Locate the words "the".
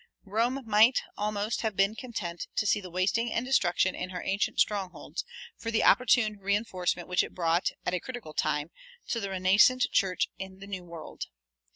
2.81-2.89, 5.69-5.83, 9.19-9.29, 10.57-10.65